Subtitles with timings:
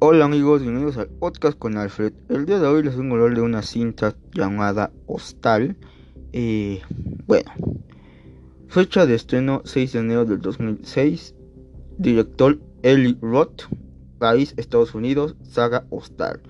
[0.00, 2.12] Hola amigos, bienvenidos al podcast con Alfred.
[2.28, 5.76] El día de hoy les vengo a hablar de una cinta llamada Hostal.
[6.32, 6.80] Eh,
[7.26, 7.50] bueno,
[8.68, 11.34] fecha de estreno 6 de enero del 2006.
[11.98, 13.62] Director Eli Roth,
[14.20, 16.42] país Estados Unidos, saga Hostal.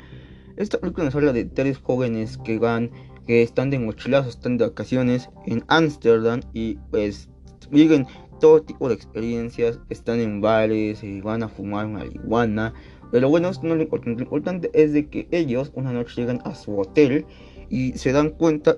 [0.58, 2.90] Esta película nos habla de tres jóvenes que van,
[3.26, 7.30] que están de mochilazos, están de vacaciones en Ámsterdam y pues
[7.70, 8.06] viven
[8.40, 12.74] todo tipo de experiencias, están en bares, y van a fumar marihuana
[13.10, 14.20] pero bueno, esto no es lo importante.
[14.20, 17.26] Lo importante es de que ellos una noche llegan a su hotel
[17.68, 18.76] y se dan cuenta.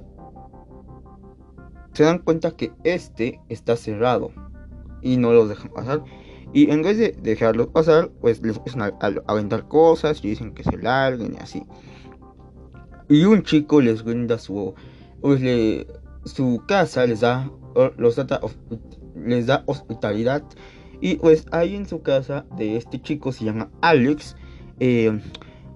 [1.93, 4.30] Se dan cuenta que este está cerrado.
[5.03, 6.05] Y no los dejan pasar.
[6.53, 8.93] Y en vez de dejarlos pasar, pues les empiezan a,
[9.27, 11.65] aventar cosas y dicen que se larguen y así.
[13.09, 14.75] Y un chico les brinda su.
[15.20, 15.41] Pues
[16.25, 17.51] su casa, les da.
[19.15, 20.45] Les da hospitalidad
[21.01, 24.37] y pues ahí en su casa de este chico se llama Alex.
[24.81, 25.19] Eh,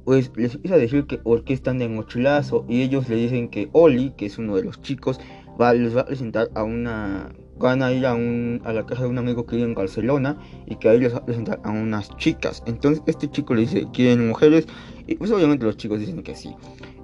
[0.05, 3.69] pues les empieza a decir que porque están de mochilazo y ellos le dicen que
[3.72, 5.19] Oli, que es uno de los chicos,
[5.61, 9.03] va, les va a presentar a una van a ir a, un, a la casa
[9.03, 11.70] de un amigo que vive en Barcelona y que ahí les va a presentar a
[11.70, 12.62] unas chicas.
[12.66, 14.66] Entonces este chico le dice, ¿quieren mujeres?
[15.06, 16.55] Y pues obviamente los chicos dicen que sí.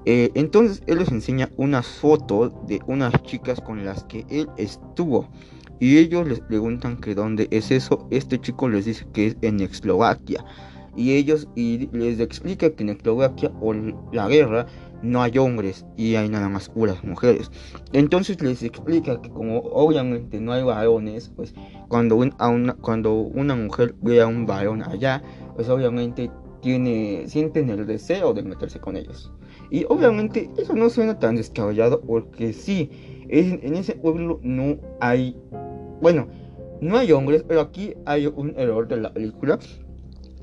[0.06, 5.28] Eh, entonces él les enseña unas fotos de unas chicas con las que él estuvo.
[5.80, 8.06] Y ellos les preguntan que dónde es eso.
[8.10, 10.44] Este chico les dice que es en Eslovaquia.
[10.94, 13.72] Y ellos y les explica que en Eslovaquia o
[14.12, 14.66] la guerra
[15.02, 17.50] no hay hombres y hay nada más puras mujeres.
[17.94, 21.54] Entonces les explica que como obviamente no hay varones, pues
[21.88, 25.22] cuando, una, cuando una mujer ve a un varón allá,
[25.56, 29.32] pues obviamente tiene, sienten el deseo de meterse con ellos.
[29.70, 32.90] Y obviamente eso no suena tan descabellado porque sí,
[33.28, 35.36] en ese pueblo no hay
[36.00, 36.28] bueno,
[36.80, 39.58] no hay hombres, pero aquí hay un error de la película.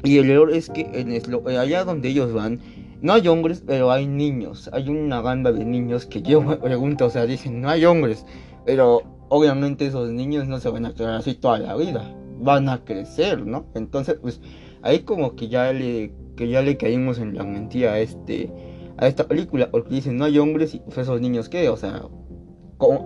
[0.03, 1.11] Y el error es que en
[1.57, 2.59] allá donde ellos van,
[3.01, 4.69] no hay hombres, pero hay niños.
[4.71, 8.25] Hay una banda de niños que yo me pregunto, o sea, dicen, no hay hombres.
[8.65, 12.15] Pero obviamente esos niños no se van a quedar así toda la vida.
[12.39, 13.65] Van a crecer, ¿no?
[13.73, 14.39] Entonces, pues
[14.83, 18.51] ahí como que ya le, que ya le caímos en la mentira a, este,
[18.97, 19.71] a esta película.
[19.71, 22.03] Porque dicen, no hay hombres y pues esos niños qué, o sea...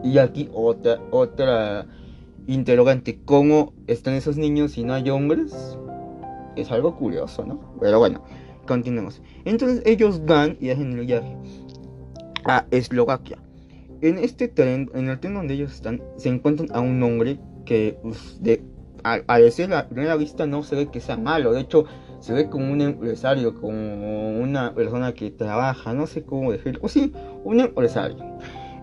[0.04, 1.88] y aquí otra, otra
[2.48, 5.78] interrogante, ¿cómo están esos niños si no hay hombres?
[6.56, 7.60] Es algo curioso, ¿no?
[7.80, 8.24] Pero bueno,
[8.68, 9.22] continuemos.
[9.46, 11.36] Entonces ellos van y hacen el viaje
[12.46, 13.38] a Eslovaquia.
[14.02, 17.98] En este tren, en el tren donde ellos están, se encuentran a un hombre que,
[18.40, 18.64] de,
[19.04, 21.54] a, decir a primera vista, no se ve que sea malo.
[21.54, 21.86] De hecho,
[22.20, 26.80] se ve como un empresario, como una persona que trabaja, no sé cómo decirlo.
[26.84, 27.12] O sí,
[27.44, 28.18] un empresario.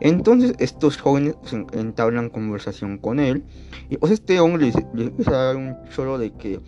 [0.01, 3.43] Entonces estos jóvenes pues, entablan conversación con él
[3.91, 6.61] y pues este hombre les, empieza a dar un choro de que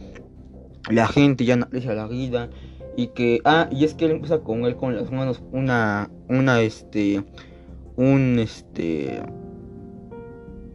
[0.91, 2.51] la gente ya no aprecia la vida
[2.97, 6.61] y que ah y es que él empieza con él con las manos una una
[6.61, 7.23] este
[7.97, 9.23] un este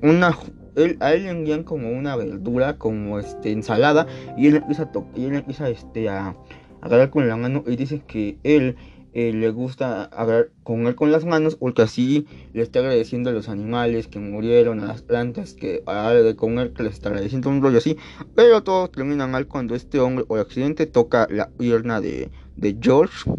[0.01, 0.37] una
[0.75, 4.91] él, a él le envían como una verdura como este ensalada y él empieza a
[5.15, 6.35] y él empieza este a
[6.81, 8.75] agarrar con la mano y dice que él
[9.17, 13.33] eh, le gusta hablar con él con las manos porque así le está agradeciendo a
[13.33, 17.49] los animales que murieron, a las plantas que a de comer que le está agradeciendo
[17.49, 17.95] un rollo así.
[18.35, 23.31] Pero todo termina mal cuando este hombre por accidente toca la pierna de, de George.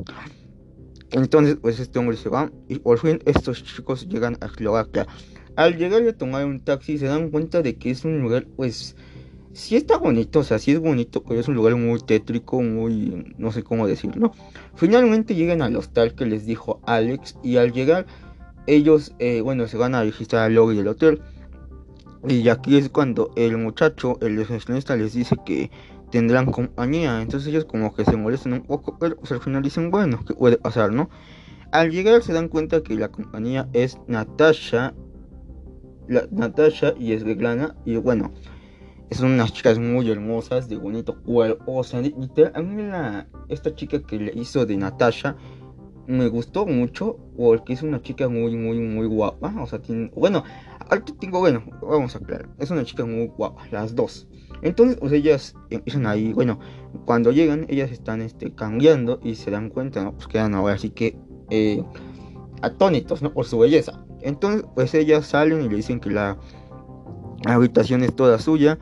[1.11, 5.07] Entonces pues este hombre se va y por fin estos chicos llegan a Eslovaquia.
[5.57, 8.47] Al llegar y a tomar un taxi se dan cuenta de que es un lugar
[8.57, 8.97] pues
[9.57, 13.35] sí está bonito, o sea, sí es bonito, pero es un lugar muy tétrico, muy,
[13.39, 14.33] no sé cómo decirlo.
[14.75, 18.07] Finalmente llegan al hostal que les dijo Alex y al llegar
[18.67, 21.23] ellos, eh, bueno, se van a registrar al lobby del hotel.
[22.29, 25.71] Y aquí es cuando el muchacho, el recepcionista les dice que
[26.11, 27.23] tendrán compañía.
[27.23, 30.35] Entonces ellos como que se molestan un poco, pero pues al final dicen, bueno, ¿qué
[30.35, 31.09] puede pasar, no?
[31.73, 34.93] Al llegar se dan cuenta que la compañía es Natasha,
[36.09, 37.75] la, Natasha y Svetlana.
[37.87, 38.33] Y bueno,
[39.11, 41.77] son unas chicas muy hermosas, de bonito cuerpo.
[41.77, 45.37] O sea, a mí la, esta chica que le hizo de Natasha
[46.07, 49.55] me gustó mucho porque es una chica muy, muy, muy guapa.
[49.61, 49.81] O sea,
[50.15, 50.45] bueno,
[50.91, 52.49] aquí tengo, bueno, vamos a aclarar.
[52.59, 54.29] Es una chica muy guapa, las dos.
[54.63, 56.59] Entonces, pues ellas empiezan ahí, bueno,
[57.05, 60.13] cuando llegan, ellas están este, cambiando y se dan cuenta, ¿no?
[60.15, 61.19] Pues quedan ahora así que
[61.51, 61.83] eh,
[62.63, 63.33] atónitos, ¿no?
[63.33, 64.05] Por su belleza.
[64.23, 66.39] Entonces, pues ellas salen y le dicen que la
[67.55, 68.79] habitación es toda suya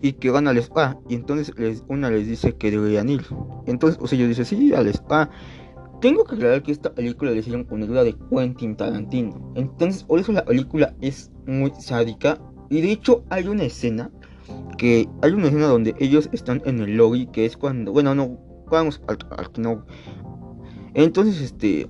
[0.00, 0.98] y que van al spa.
[1.08, 1.52] Y entonces
[1.88, 3.24] una les dice que deberían ir.
[3.66, 5.30] Entonces pues ellos dicen, sí, al spa.
[6.00, 9.52] Tengo que aclarar que esta película le hicieron con ayuda de Quentin Tarantino.
[9.54, 12.38] Entonces por eso la película es muy sádica.
[12.70, 14.10] Y de hecho hay una escena
[14.76, 18.38] que hay una escena donde ellos están en el lobby que es cuando, bueno, no,
[18.70, 19.84] vamos al, al no.
[20.94, 21.88] Entonces, este.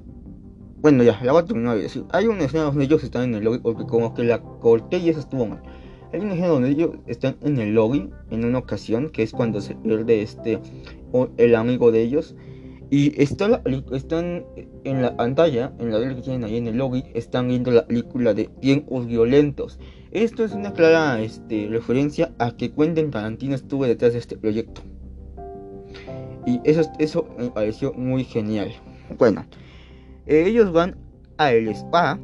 [0.79, 2.05] Bueno, ya, la voy a terminar de decir.
[2.11, 5.09] Hay una escena donde ellos están en el lobby, porque como que la corté y
[5.09, 5.62] eso estuvo mal.
[6.14, 9.61] Hay una escena donde ellos están en el lobby en una ocasión, que es cuando
[9.61, 10.61] se pierde este.
[11.38, 12.37] el amigo de ellos.
[12.88, 14.44] Y está están
[14.84, 18.32] en la pantalla, en la que tienen ahí en el lobby, están viendo la película
[18.32, 19.81] de Tiempos Violentos.
[20.12, 24.82] Esto es una clara este, referencia a que Quentin Tarantino estuvo detrás de este proyecto.
[26.46, 28.70] Y eso, eso me pareció muy genial.
[29.19, 29.44] Bueno,
[30.26, 30.94] ellos van
[31.38, 32.20] a el spa,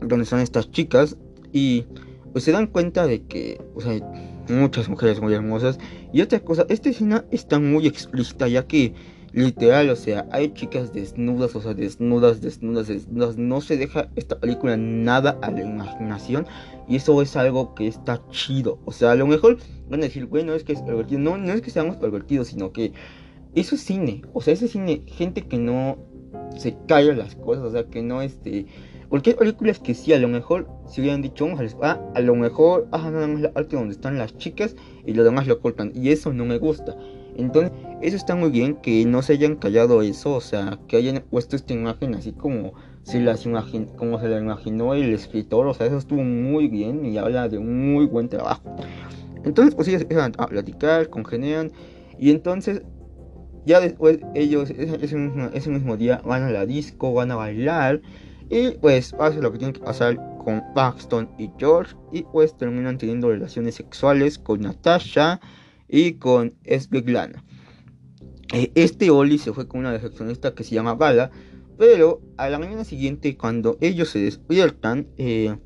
[0.00, 1.16] donde son estas chicas,
[1.52, 1.84] y
[2.32, 4.00] pues, se dan cuenta de que o sea,
[4.48, 5.78] muchas mujeres muy hermosas.
[6.12, 8.94] Y otra cosa, esta escena está muy explícita, ya que
[9.32, 13.36] Literal, o sea, hay chicas desnudas, o sea, desnudas, desnudas, desnudas.
[13.36, 16.46] No se deja esta película nada a la imaginación.
[16.88, 18.80] Y eso es algo que está chido.
[18.86, 21.20] O sea, a lo mejor van a decir, bueno, es que es pervertido.
[21.20, 22.92] No, no es que seamos pervertidos, sino que
[23.54, 24.22] eso es cine.
[24.32, 25.98] O sea, ese cine, gente que no
[26.56, 28.66] se calla las cosas, o sea, que no este.
[29.10, 32.20] Porque hay películas que sí, a lo mejor, si hubieran dicho, vamos a, ah, a
[32.20, 35.60] lo mejor, ah, nada más la parte donde están las chicas y lo demás lo
[35.60, 35.92] cortan.
[35.94, 36.96] Y eso no me gusta.
[37.36, 37.72] Entonces,
[38.02, 41.56] eso está muy bien que no se hayan callado eso, o sea, que hayan puesto
[41.56, 42.72] esta imagen así como
[43.02, 47.58] se, las la imaginó el escritor, o sea, eso estuvo muy bien y habla de
[47.58, 48.76] un muy buen trabajo.
[49.44, 51.72] Entonces, pues ellos empiezan a platicar, congenian,
[52.18, 52.82] y entonces,
[53.64, 58.02] ya después ellos ese, mismo, día van a la disco, van a bailar,
[58.50, 62.98] y pues pasa lo que tiene que pasar con Paxton y George, y pues terminan
[62.98, 65.40] teniendo relaciones sexuales con Natasha
[65.88, 67.44] y con Svetlana.
[68.52, 71.30] Eh, este Oli se fue con una recepcionista que se llama Bala,
[71.78, 75.56] pero a la mañana siguiente cuando ellos se despiertan, eh,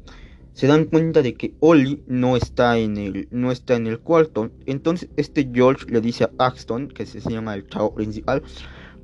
[0.52, 4.50] se dan cuenta de que Oli no está en el no está en el cuarto.
[4.66, 8.42] Entonces este George le dice a Paxton, que se llama el chavo principal,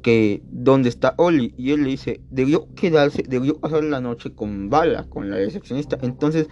[0.02, 4.70] que dónde está Oli y él le dice debió quedarse, debió pasar la noche con
[4.70, 5.98] Bala, con la recepcionista.
[6.02, 6.48] Entonces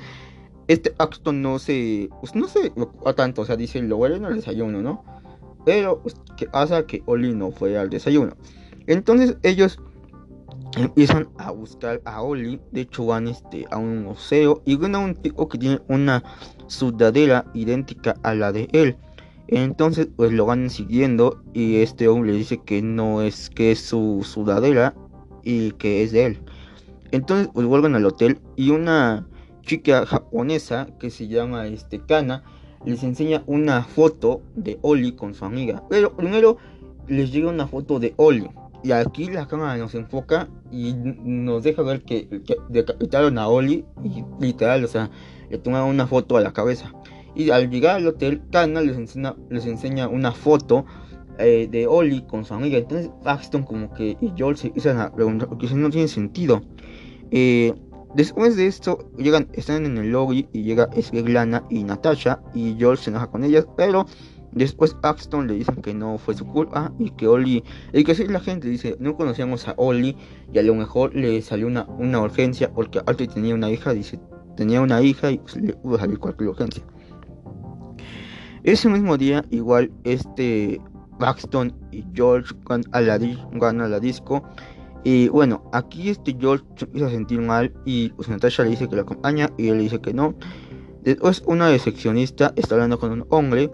[0.69, 2.73] este Axton no se, pues no se
[3.07, 5.05] a tanto, o sea, dice lo bueno al desayuno, ¿no?
[5.65, 6.87] Pero pues, ¿qué pasa?
[6.87, 8.37] Que Oli no fue al desayuno.
[8.87, 9.79] Entonces ellos
[10.77, 14.99] empiezan a buscar a Oli, de hecho van este, a un museo y ven a
[14.99, 16.23] un tipo que tiene una
[16.67, 18.97] sudadera idéntica a la de él.
[19.49, 23.81] Entonces pues lo van siguiendo y este hombre le dice que no es que es
[23.81, 24.95] su sudadera
[25.43, 26.39] y que es de él.
[27.11, 29.27] Entonces pues vuelven al hotel y una
[29.63, 32.45] chica japonesa que se llama este Kana
[32.85, 35.83] les enseña una foto de Oli con su amiga.
[35.89, 36.59] Pero primero
[37.07, 38.49] les llega una foto de Oli.
[38.83, 42.29] Y aquí la cámara nos enfoca y nos deja ver que,
[42.69, 45.11] decapitaron a Oli y literal, o sea,
[45.51, 46.93] le tomaron una foto a la cabeza.
[47.35, 50.85] Y al llegar al hotel, Kana les enseña, les enseña una foto
[51.39, 52.79] eh, de Oli con su amiga.
[52.79, 56.63] Entonces Paxton como que y George se empiezan a preguntar porque no tiene sentido.
[57.31, 57.75] Eh,
[58.15, 63.05] Después de esto, llegan, están en el lobby y llega Svetlana y Natasha y George
[63.05, 64.07] se enoja con ellas, pero
[64.53, 68.27] después Axton le dicen que no fue su culpa y que Oli, el que sí
[68.27, 70.17] la gente dice, no conocíamos a Oli
[70.53, 74.19] y a lo mejor le salió una, una urgencia porque Alto tenía una hija, dice,
[74.57, 76.83] tenía una hija y pues, le pudo salir cualquier urgencia.
[78.63, 80.81] Ese mismo día, igual, este
[81.19, 84.43] Paxton y George van a la, disco
[85.05, 88.89] y bueno, aquí este George se empieza a sentir mal y pues Natasha le dice
[88.89, 90.35] que lo acompaña y él dice que no.
[91.03, 93.71] Después una decepcionista está hablando con un hombre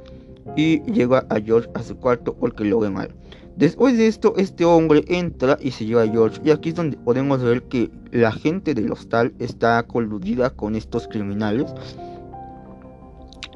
[0.56, 3.14] y llega a George a su cuarto porque lo ve mal.
[3.56, 6.40] Después de esto, este hombre entra y se lleva a George.
[6.44, 11.06] Y aquí es donde podemos ver que la gente del hostal está coludida con estos
[11.06, 11.72] criminales.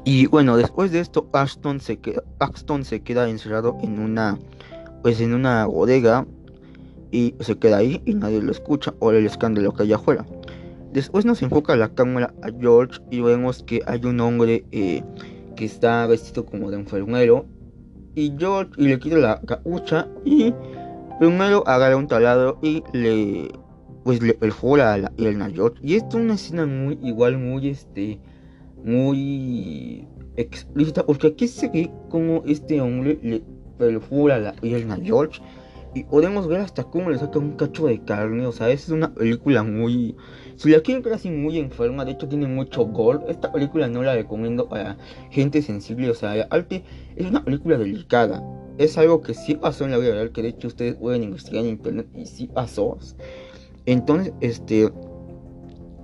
[0.05, 2.23] Y bueno, después de esto, Ashton se queda,
[2.83, 4.37] se queda encerrado en una,
[5.01, 6.25] pues en una bodega
[7.11, 10.25] y se queda ahí y nadie lo escucha o el escándalo que hay afuera.
[10.93, 15.03] Después nos enfoca la cámara a George y vemos que hay un hombre eh,
[15.55, 17.45] que está vestido como de enfermero
[18.15, 20.53] y George y le quita la capucha y
[21.19, 23.49] primero agarra un taladro y le
[24.03, 27.69] pues le perfora la pierna a George y esto es una escena muy igual muy
[27.69, 28.19] este
[28.83, 30.07] muy
[30.37, 33.41] explícita porque aquí se ve como este hombre le
[33.77, 35.41] perfora la pierna a George
[35.95, 38.45] y podemos ver hasta cómo le saca un cacho de carne.
[38.45, 40.15] O sea, es una película muy.
[40.55, 43.19] Si la quieren ver así muy enferma, de hecho tiene mucho gore.
[43.27, 44.97] Esta película no la recomiendo para
[45.31, 46.09] gente sensible.
[46.11, 46.83] O sea, arte
[47.15, 48.43] es una película delicada.
[48.77, 50.31] Es algo que sí pasó en la vida real.
[50.31, 52.97] Que de hecho ustedes pueden investigar en internet y sí pasó.
[53.85, 54.91] Entonces, este.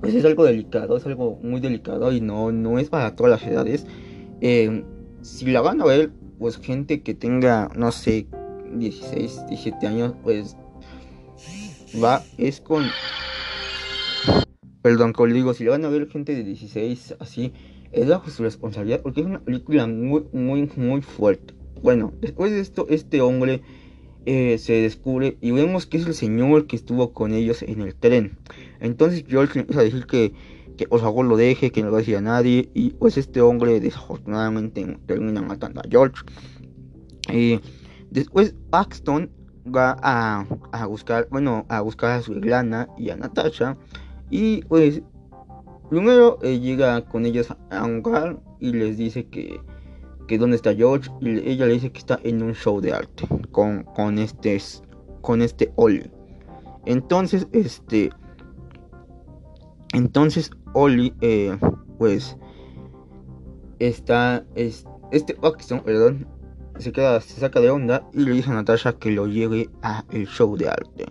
[0.02, 3.50] Pues es algo delicado, es algo muy delicado y no, no es para todas las
[3.50, 3.88] edades.
[4.42, 4.84] Eh,
[5.22, 8.28] si la van a ver, pues gente que tenga, no sé,
[8.74, 10.56] 16, 17 años, pues
[12.02, 12.86] va, es con...
[14.82, 17.54] Perdón, como digo, si le van a ver gente de 16 así,
[17.92, 21.56] es bajo su responsabilidad porque es una película muy, muy, muy fuerte.
[21.82, 23.62] Bueno, después de esto, este hombre
[24.26, 27.96] eh, se descubre y vemos que es el señor que estuvo con ellos en el
[27.96, 28.38] tren.
[28.80, 30.34] Entonces George empieza a decir que,
[30.78, 32.70] que por lo deje, que no lo va a nadie.
[32.74, 36.24] Y pues este hombre desafortunadamente termina matando a George.
[37.32, 37.60] Y
[38.10, 39.30] después Paxton
[39.66, 43.78] va a, a buscar, bueno, a buscar a su hermana y a Natasha.
[44.30, 45.02] Y pues
[45.90, 49.60] primero eh, llega con ellos a un bar y les dice que
[50.28, 53.28] que dónde está George y ella le dice que está en un show de arte
[53.52, 54.62] con, con este
[55.22, 56.10] con este Oli.
[56.86, 58.12] Entonces, este
[59.94, 61.58] entonces Oli eh,
[61.98, 62.38] pues
[63.80, 66.28] está es, este Paxton, perdón,
[66.78, 70.04] se queda se saca de onda y le dice a Natasha que lo lleve a
[70.12, 71.06] el show de arte.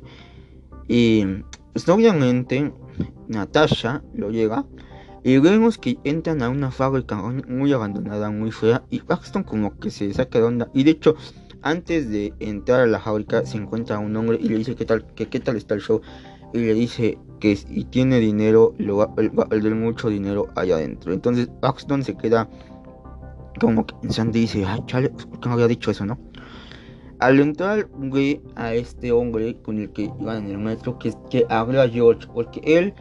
[0.88, 1.24] Y
[1.72, 2.72] pues, obviamente
[3.28, 4.64] Natasha lo llega
[5.26, 7.16] y vemos que entran a una fábrica
[7.48, 8.84] muy abandonada, muy fea.
[8.90, 10.68] Y Paxton como que se saca de onda.
[10.74, 11.16] Y de hecho,
[11.62, 15.06] antes de entrar a la fábrica se encuentra un hombre y le dice qué tal,
[15.14, 16.02] que qué tal está el show.
[16.52, 21.14] Y le dice que si tiene dinero, lo va, a perder mucho dinero allá adentro.
[21.14, 22.46] Entonces Paxton se queda
[23.58, 26.18] como que pensando y dice, ay chale, ¿por qué no había dicho eso, no?
[27.18, 31.46] Al entrar ve a este hombre con el que iban en el metro, que, que
[31.48, 32.92] habla George, porque él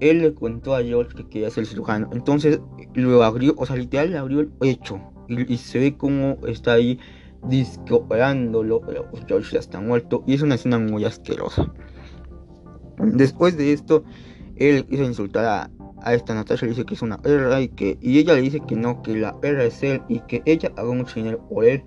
[0.00, 2.08] él le contó a George que quería ser cirujano.
[2.12, 2.60] Entonces
[2.94, 5.00] lo abrió, o sea, literal le abrió el pecho.
[5.28, 6.98] Y, se ve como está ahí
[7.44, 8.80] discopeándolo.
[8.80, 10.24] Pero pues, George ya está muerto.
[10.26, 11.72] Y es una escena muy asquerosa.
[12.98, 14.04] Después de esto,
[14.56, 15.70] él quiso insultar a,
[16.02, 16.66] a esta Natasha.
[16.66, 17.98] Le dice que es una perra y que.
[18.00, 20.00] Y ella le dice que no, que la perra es él.
[20.08, 21.82] Y que ella haga mucho dinero por él.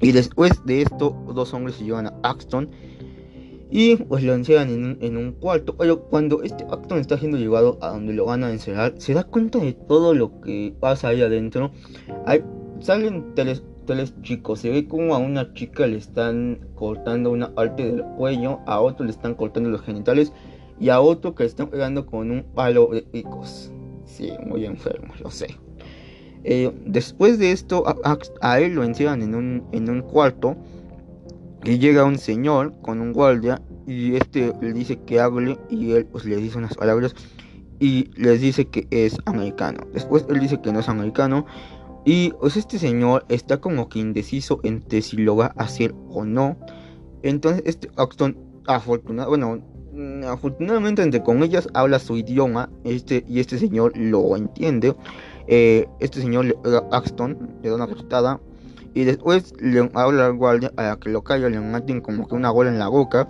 [0.00, 2.68] Y después de esto, dos hombres se llevan a Axton
[3.74, 5.74] y pues lo encierran en un, cuarto.
[5.78, 9.24] Pero cuando este actor está siendo llevado a donde lo van a encerrar, se da
[9.24, 11.70] cuenta de todo lo que pasa ahí adentro.
[12.26, 12.44] Hay,
[12.80, 13.62] salen tres,
[14.20, 14.60] chicos.
[14.60, 19.06] Se ve como a una chica le están cortando una parte del cuello, a otro
[19.06, 20.34] le están cortando los genitales
[20.78, 23.72] y a otro que le están pegando con un palo de picos.
[24.04, 25.46] Sí, muy enfermo, lo sé.
[26.44, 27.84] Eh, después de esto,
[28.42, 30.56] a, él lo encierran en un, en un cuarto
[31.64, 36.06] y llega un señor con un guardia y este le dice que hable y él
[36.06, 37.14] pues le dice unas palabras
[37.78, 39.86] y les dice que es americano.
[39.92, 41.46] Después él dice que no es americano
[42.04, 46.24] y pues este señor está como que indeciso entre si lo va a hacer o
[46.24, 46.56] no.
[47.22, 49.62] Entonces este Axton afortunado, bueno,
[50.28, 54.96] afortunadamente entre comillas habla su idioma este y este señor lo entiende.
[55.46, 56.56] Eh, este señor
[56.90, 58.40] Axton le da una cachetada
[58.94, 62.50] y después le habla al guardia a que lo calla, le maten como que una
[62.50, 63.28] bola en la boca.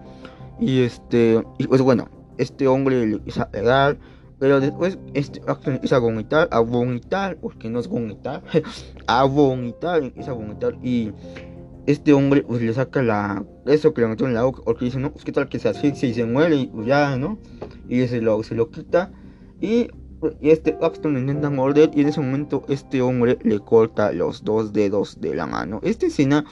[0.59, 3.99] Y este, pues bueno, este hombre le empieza pegar.
[4.38, 8.42] Pero después este empieza a vomitar, a vomitar, porque no es vomitar,
[9.07, 10.76] a vomitar, empieza a vomitar.
[10.83, 11.12] Y
[11.87, 14.99] este hombre pues le saca la eso que le metió en la boca, porque dice,
[14.99, 17.38] no, pues qué tal que se asfixia y se muere y pues ya, ¿no?
[17.88, 19.12] Y se lo, se lo quita.
[19.61, 19.88] Y
[20.40, 24.72] y este Paxton intenta morder y en ese momento este hombre le corta los dos
[24.72, 25.80] dedos de la mano.
[25.82, 26.44] Esta escena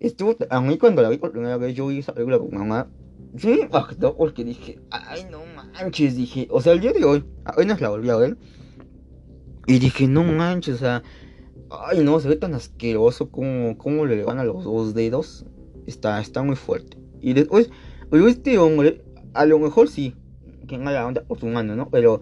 [0.00, 2.88] estuvo a mí cuando la vi por primera vez yo vi esa película con mamá.
[3.36, 7.24] Sí me impactó porque dije, ay no manches, dije, o sea el día de hoy,
[7.44, 8.36] apenas la volví a ver
[9.66, 11.02] y dije, no manches, o sea,
[11.70, 15.44] ay no, se ve tan asqueroso como, como le van a los dos dedos.
[15.86, 16.98] Está, está muy fuerte.
[17.20, 17.70] Y después,
[18.10, 20.14] este hombre, a lo mejor sí,
[20.66, 21.88] que en la onda por su mano, ¿no?
[21.90, 22.20] Pero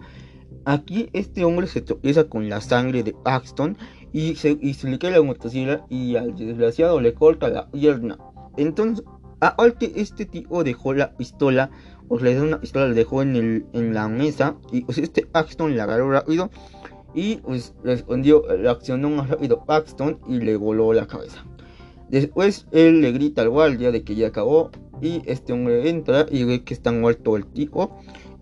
[0.67, 3.77] Aquí este hombre se tropieza con la sangre de Paxton
[4.11, 8.17] y se, y le cae la motosierra y al desgraciado le corta la pierna.
[8.57, 9.05] Entonces,
[9.39, 11.69] aparte este tipo dejó la pistola,
[12.09, 15.25] o le dio una pistola, la dejó en, el, en la mesa y pues este
[15.25, 16.49] Paxton le agarró rápido
[17.13, 21.45] y pues respondió, reaccionó más rápido Paxton y le voló la cabeza.
[22.09, 24.71] Después él le grita al guardia de que ya acabó
[25.01, 27.97] y este hombre entra y ve que está muerto el tipo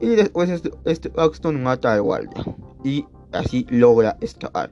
[0.06, 2.46] y después este, este Paxton mata al guardia.
[2.84, 4.72] Y así logra escapar.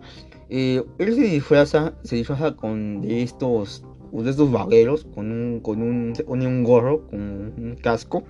[0.49, 5.81] Eh, él se disfraza, se disfraza con de estos, de estos vagueros, con un, con
[5.81, 8.23] un, se pone un gorro, con un casco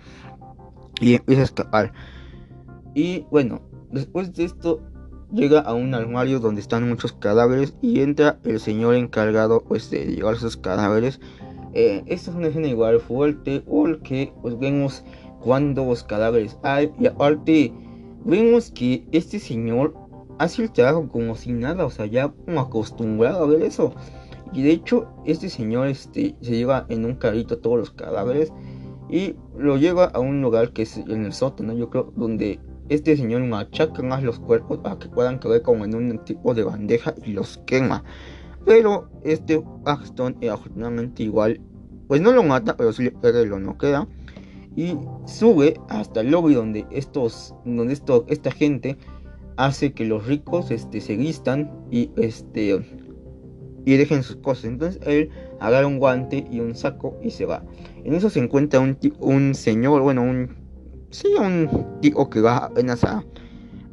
[1.02, 1.94] y empieza a escapar.
[2.96, 4.82] Y bueno, después de esto
[5.34, 10.06] llega a un armario donde están muchos cadáveres y entra el señor encargado pues de
[10.06, 11.20] llevar esos cadáveres.
[11.74, 15.04] Eh, es una escena igual fuerte porque pues vemos
[15.44, 16.92] cuántos cadáveres hay.
[17.00, 17.74] Y aparte,
[18.26, 19.94] vemos que este señor
[20.40, 23.94] hace el trabajo como si nada, o sea, ya como acostumbrado a ver eso.
[24.54, 28.52] Y de hecho, este señor este, se lleva en un carrito todos los cadáveres
[29.10, 32.60] y lo lleva a un lugar que es en el sótano, yo creo, donde
[32.90, 36.64] este señor machaca más los cuerpos para que puedan caer como en un tipo de
[36.64, 38.04] bandeja y los quema.
[38.66, 41.60] Pero este Paxton, eh, afortunadamente igual,
[42.08, 44.08] pues no lo mata, pero sí le lo no queda.
[44.76, 48.98] Y sube hasta el lobby donde estos, donde esto, esta gente
[49.58, 52.84] hace que los ricos este, se vistan y este
[53.86, 54.66] y dejen sus cosas.
[54.66, 57.64] Entonces él agarra un guante y un saco y se va.
[58.04, 60.56] En eso se encuentra un, un señor, bueno, un
[61.10, 63.24] sí, un tío que va apenas a,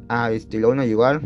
[0.09, 1.21] a este, lo van a llevar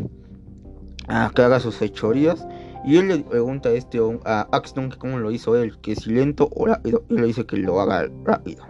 [1.08, 2.46] a que haga sus fechorías.
[2.84, 6.10] Y él le pregunta a este a Axton que cómo lo hizo él, que si
[6.10, 7.02] lento o rápido.
[7.08, 8.64] Y le dice que lo haga rápido.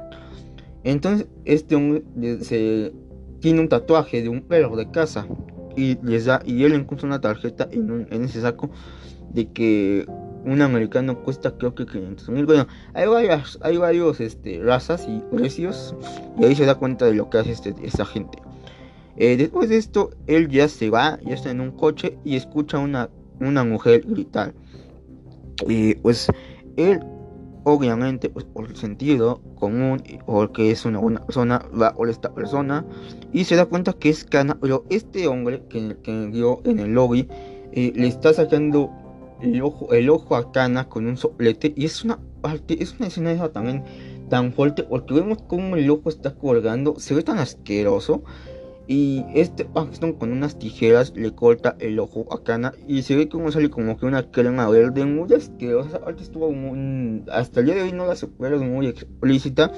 [0.86, 2.04] Entonces este hombre
[2.42, 2.92] se,
[3.40, 5.26] tiene un tatuaje de un perro de casa
[5.76, 8.70] y les da y él encuentra una tarjeta en, en ese saco
[9.34, 10.06] de que
[10.44, 12.46] un americano cuesta creo que 500 mil.
[12.46, 15.96] Bueno, hay varias, hay varios este, razas y precios
[16.38, 18.38] y ahí se da cuenta de lo que hace este, esta gente.
[19.16, 22.78] Eh, después de esto, él ya se va, ya está en un coche y escucha
[22.78, 24.54] una, una mujer gritar.
[25.66, 26.28] Y pues
[26.76, 27.00] él,
[27.66, 32.86] obviamente, pues por el sentido común, porque es una buena persona, va a esta persona
[33.32, 34.56] y se da cuenta que es Cana.
[34.60, 37.26] Pero este hombre que, que dio en el lobby
[37.72, 38.92] eh, le está sacando
[39.42, 43.08] el ojo, el ojo a Cana con un soplete y es una parte, es una
[43.08, 43.82] escena también
[44.30, 48.22] tan fuerte porque vemos como el ojo está colgando, se ve tan asqueroso
[48.88, 53.28] y este Paxton con unas tijeras le corta el ojo a Cana y se ve
[53.28, 56.52] como sale como que una crema verde muy asquerosa, aparte estuvo
[57.32, 59.72] hasta el día de hoy no la supera muy explícita.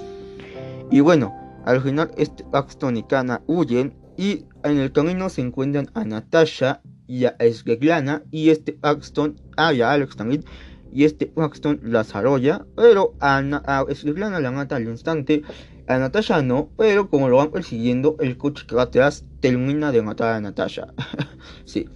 [0.91, 1.35] Y bueno,
[1.65, 6.83] al final este Paxton y Cana huyen y en el camino se encuentran a Natasha
[7.07, 10.45] y a Svetlana y este Axton, ah, y a Alex también,
[10.93, 15.42] y este Axton las arrolla, pero a, a la mata al instante,
[15.88, 20.03] a Natasha no, pero como lo van persiguiendo, el coche que va atrás termina de
[20.03, 20.92] matar a Natasha.
[21.64, 21.87] sí.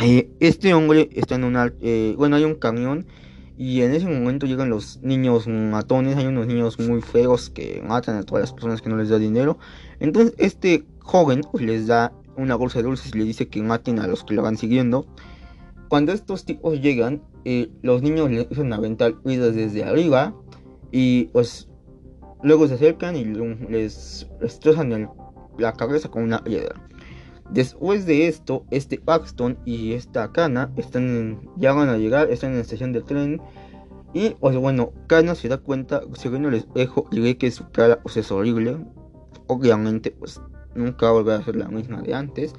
[0.00, 1.72] Eh, este hombre está en un...
[1.80, 3.06] Eh, bueno, hay un camión
[3.58, 8.16] y en ese momento llegan los niños matones, hay unos niños muy feos que matan
[8.16, 9.58] a todas las personas que no les da dinero.
[9.98, 13.98] Entonces este joven pues, les da una bolsa de dulces y le dice que maten
[13.98, 15.06] a los que lo van siguiendo.
[15.88, 20.34] Cuando estos tipos llegan, eh, los niños les empiezan a aventar ruidas desde arriba
[20.92, 21.67] y pues
[22.42, 25.10] luego se acercan y les destrozan
[25.58, 26.74] la cabeza con una piedra.
[27.50, 32.56] Después de esto, este Paxton y esta Cana están ya van a llegar, están en
[32.56, 33.40] la estación de tren.
[34.12, 37.50] Y pues bueno, Cana se da cuenta, se ve en el espejo y ve que
[37.50, 38.76] su cara pues, es horrible.
[39.46, 40.40] Obviamente, pues
[40.74, 42.54] nunca va a ser la misma de antes.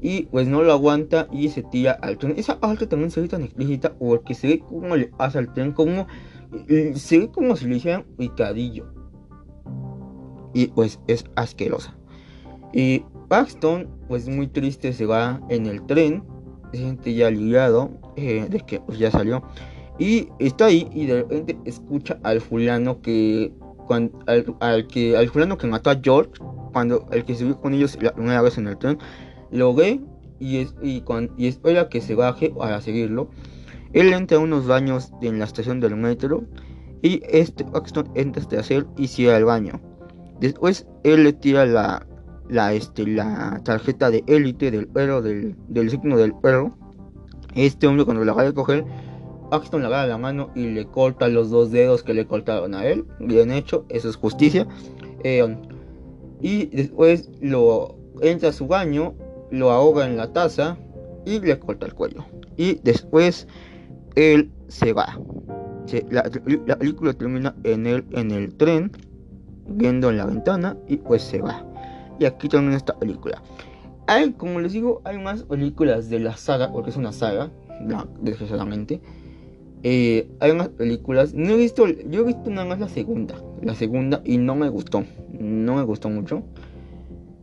[0.00, 2.34] Y pues no lo aguanta y se tira al tren.
[2.36, 5.72] Esa parte también se ve tan explícita porque se ve como le pasa al tren,
[5.72, 6.06] como
[6.94, 9.01] se ve como si le hicieran picadillo.
[10.54, 11.96] Y pues es asquerosa.
[12.72, 16.22] Y Paxton, pues muy triste, se va en el tren.
[16.72, 19.42] Se siente ya aliviado eh, de que pues, ya salió.
[19.98, 23.52] Y está ahí y de repente escucha al fulano que.
[24.60, 26.32] al, que al fulano que mató a George
[26.72, 28.98] cuando el que subió con ellos la primera vez en el tren
[29.50, 30.00] lo ve
[30.38, 31.04] y, es, y,
[31.36, 33.28] y espera que se baje para seguirlo.
[33.92, 36.44] Él entra a unos baños en la estación del metro
[37.02, 39.80] y este Paxton entra hasta él y cierra el baño.
[40.42, 42.04] Después él le tira la,
[42.48, 46.76] la, este, la tarjeta de élite del perro, del, del signo del perro.
[47.54, 48.84] Este hombre cuando la va a coger,
[49.50, 52.84] Paxton le agarra la mano y le corta los dos dedos que le cortaron a
[52.84, 53.04] él.
[53.20, 54.66] Bien hecho, eso es justicia.
[55.22, 55.56] Eh,
[56.40, 59.14] y después lo entra a su baño,
[59.52, 60.76] lo ahoga en la taza
[61.24, 62.24] y le corta el cuello.
[62.56, 63.46] Y después
[64.16, 65.20] él se va.
[66.10, 66.24] la,
[66.78, 68.90] película termina en en el tren,
[69.66, 71.64] viendo en la ventana y pues se va.
[72.18, 73.42] Y aquí termina esta película.
[74.06, 77.50] Hay, como les digo, hay más películas de la saga, porque es una saga,
[78.20, 79.00] desgraciadamente.
[79.84, 81.34] Eh, hay más películas.
[81.34, 83.34] No he visto, yo he visto nada más la segunda.
[83.62, 85.04] La segunda y no me gustó.
[85.32, 86.42] No me gustó mucho.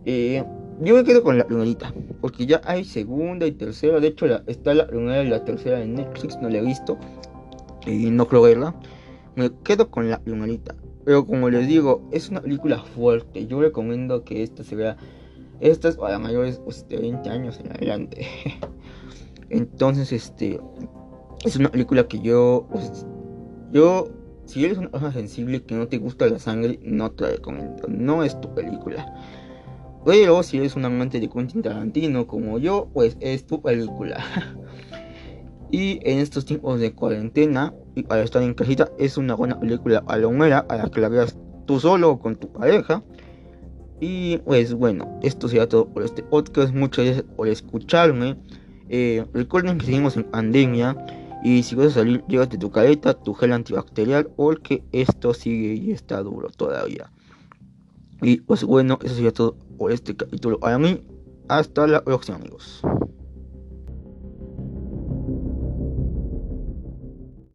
[0.06, 0.44] Eh,
[0.82, 1.94] yo me quedo con la primerita.
[2.22, 4.00] Porque ya hay segunda y tercera.
[4.00, 6.38] De hecho, está la primera y la tercera en Netflix.
[6.42, 6.98] No la he visto.
[7.86, 8.76] Y no creo verla.
[9.36, 10.76] Me quedo con la primerita.
[11.06, 13.48] Pero como les digo, es una película fuerte.
[13.48, 14.98] Yo recomiendo que esta se vea.
[15.60, 18.26] Esta es para mayores pues, de 20 años en adelante.
[19.50, 20.60] Entonces, este
[21.46, 23.06] es una película que yo, pues,
[23.72, 24.10] yo,
[24.46, 27.88] si eres una persona sensible que no te gusta la sangre, no te la recomiendo.
[27.88, 29.06] No es tu película.
[30.06, 34.24] Pero si eres un amante de Quentin Tarantino como yo, pues es tu película.
[35.72, 40.04] Y en estos tiempos de cuarentena y para estar en casita es una buena película
[40.08, 43.04] a la a la que la veas tú solo o con tu pareja.
[44.00, 46.74] Y pues bueno, esto sería todo por este podcast.
[46.74, 48.38] Muchas gracias por escucharme.
[48.88, 50.96] Eh, recuerden que seguimos en pandemia.
[51.44, 55.92] Y si vas a salir, llévate tu careta, tu gel antibacterial, porque esto sigue y
[55.92, 57.12] está duro todavía.
[58.22, 60.60] Y pues bueno, eso sería todo por este capítulo.
[60.60, 61.02] Para mí,
[61.48, 62.82] hasta la próxima, amigos.